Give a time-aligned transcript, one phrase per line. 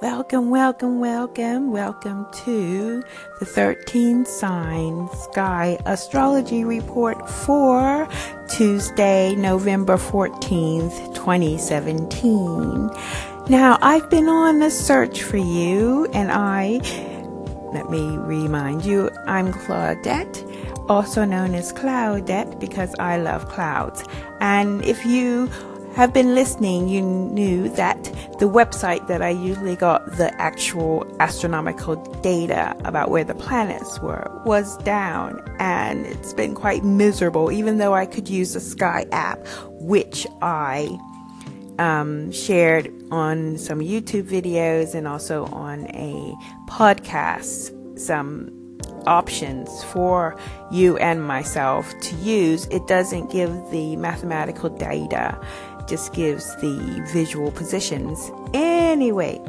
[0.00, 3.04] Welcome, welcome, welcome, welcome to
[3.38, 8.08] the 13 Sign Sky Astrology Report for
[8.48, 12.90] Tuesday, November 14th, 2017.
[13.50, 16.80] Now, I've been on a search for you, and I,
[17.74, 24.02] let me remind you, I'm Claudette, also known as Cloudette because I love clouds.
[24.40, 25.50] And if you
[25.94, 28.02] have been listening, you knew that
[28.38, 34.30] the website that I usually got the actual astronomical data about where the planets were
[34.44, 39.46] was down, and it's been quite miserable, even though I could use the Sky app,
[39.80, 40.96] which I
[41.78, 46.34] um, shared on some YouTube videos and also on a
[46.68, 47.76] podcast.
[47.98, 48.56] Some
[49.06, 50.38] options for
[50.70, 55.38] you and myself to use, it doesn't give the mathematical data
[55.90, 58.30] just gives the visual positions.
[58.54, 59.40] Anyway,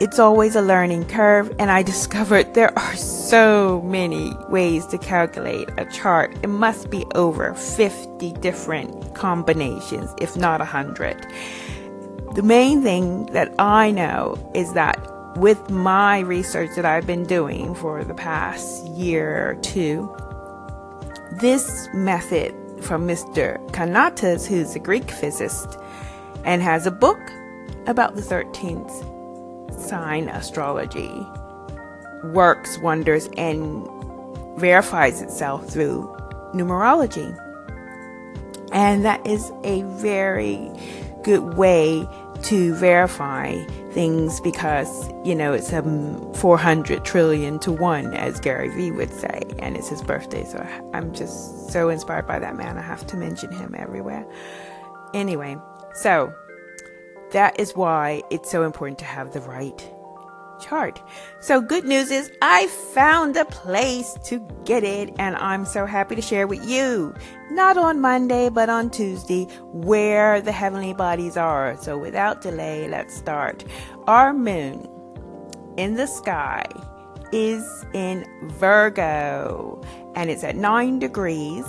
[0.00, 5.70] it's always a learning curve, and I discovered there are so many ways to calculate
[5.78, 6.36] a chart.
[6.42, 11.26] It must be over 50 different combinations, if not 100.
[12.34, 17.74] The main thing that I know is that with my research that I've been doing
[17.74, 20.14] for the past year or two,
[21.40, 23.58] this method from Mr.
[23.70, 25.78] Kanatas, who's a Greek physicist
[26.44, 27.20] and has a book
[27.86, 28.90] about the 13th
[29.80, 31.10] sign astrology,
[32.24, 33.88] works wonders and
[34.58, 36.04] verifies itself through
[36.54, 37.38] numerology.
[38.72, 40.70] And that is a very
[41.22, 42.08] good way
[42.42, 48.68] to verify things because, you know, it's um, a 400 trillion to one, as Gary
[48.68, 50.44] Vee would say, and it's his birthday.
[50.44, 50.58] So
[50.92, 52.78] I'm just so inspired by that man.
[52.78, 54.26] I have to mention him everywhere.
[55.14, 55.56] Anyway,
[55.94, 56.32] so
[57.32, 59.88] that is why it's so important to have the right
[60.62, 61.02] chart.
[61.40, 66.14] So good news is I found a place to get it and I'm so happy
[66.14, 67.14] to share with you.
[67.50, 71.76] Not on Monday, but on Tuesday where the heavenly bodies are.
[71.76, 73.64] So without delay, let's start.
[74.06, 74.88] Our moon
[75.76, 76.64] in the sky
[77.32, 78.26] is in
[78.58, 79.82] Virgo
[80.14, 81.64] and it's at 9 degrees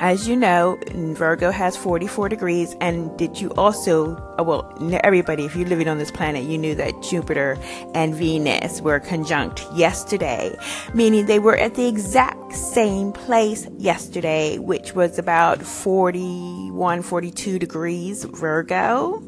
[0.00, 2.74] as you know, Virgo has 44 degrees.
[2.80, 4.72] And did you also, uh, well,
[5.04, 7.58] everybody, if you're living on this planet, you knew that Jupiter
[7.94, 10.56] and Venus were conjunct yesterday,
[10.94, 18.24] meaning they were at the exact same place yesterday, which was about 41, 42 degrees
[18.24, 19.27] Virgo.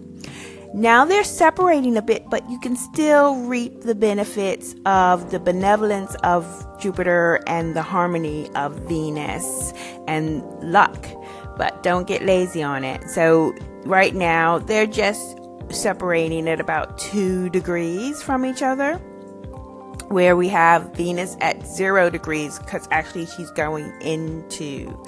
[0.72, 6.14] Now they're separating a bit, but you can still reap the benefits of the benevolence
[6.22, 6.46] of
[6.78, 9.72] Jupiter and the harmony of Venus
[10.06, 11.06] and luck.
[11.56, 13.02] But don't get lazy on it.
[13.10, 13.52] So,
[13.84, 15.38] right now, they're just
[15.70, 18.94] separating at about two degrees from each other.
[20.08, 25.00] Where we have Venus at zero degrees, because actually she's going into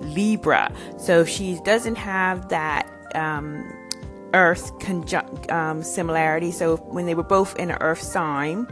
[0.00, 0.72] Libra.
[0.98, 3.72] So she doesn't have that um,
[4.34, 6.50] Earth conjunct um, similarity.
[6.50, 8.66] So when they were both in Earth sign,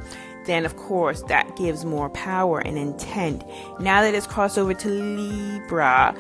[0.47, 3.45] then of course that gives more power and intent.
[3.79, 6.15] Now that it's crossed over to Libra,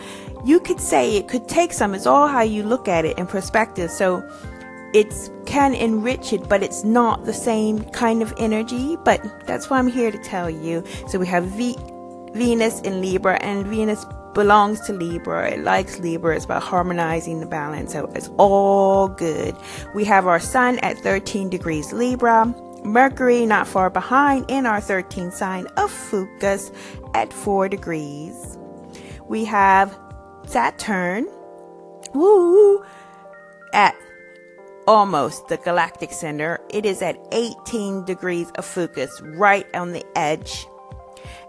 [0.44, 1.94] you could say it could take some.
[1.94, 3.90] It's all how you look at it in perspective.
[3.90, 4.22] So
[4.92, 5.12] it
[5.46, 8.96] can enrich it, but it's not the same kind of energy.
[9.04, 10.84] But that's why I'm here to tell you.
[11.08, 11.76] So we have v-
[12.32, 14.04] Venus in Libra, and Venus
[14.34, 15.50] belongs to Libra.
[15.50, 16.36] It likes Libra.
[16.36, 17.92] It's about harmonizing the balance.
[17.92, 19.56] So it's all good.
[19.94, 22.54] We have our sun at 13 degrees Libra.
[22.84, 26.70] Mercury not far behind in our 13th sign of Ophiuchus
[27.14, 28.56] at 4 degrees.
[29.28, 29.96] We have
[30.46, 31.28] Saturn
[32.14, 32.84] woo,
[33.72, 33.94] at
[34.86, 36.60] almost the galactic center.
[36.70, 40.66] It is at 18 degrees of Ophiuchus, right on the edge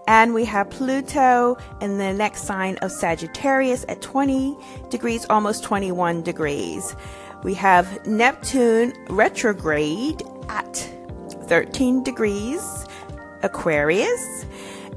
[0.08, 4.58] and we have Pluto in the next sign of Sagittarius at 20
[4.90, 6.96] degrees, almost 21 degrees.
[7.44, 10.76] We have Neptune retrograde at
[11.48, 12.62] 13 degrees,
[13.44, 14.46] Aquarius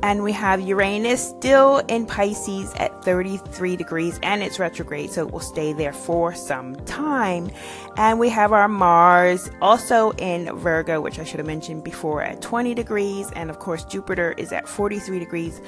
[0.02, 5.32] and we have Uranus still in Pisces at 33 degrees and it's retrograde, so it
[5.32, 7.50] will stay there for some time.
[7.96, 12.42] And we have our Mars also in Virgo, which I should have mentioned before, at
[12.42, 13.30] 20 degrees.
[13.36, 15.60] And of course, Jupiter is at 43 degrees,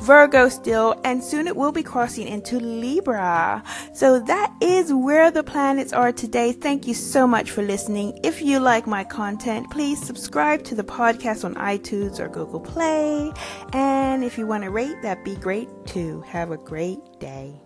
[0.00, 3.62] Virgo still, and soon it will be crossing into Libra.
[3.92, 6.52] So that is where the planets are today.
[6.52, 8.18] Thank you so much for listening.
[8.22, 13.32] If you like my content, please subscribe to the podcast on iTunes or Google Play.
[13.74, 16.20] And if you want to rate, that'd be great too.
[16.20, 17.60] Have a great day.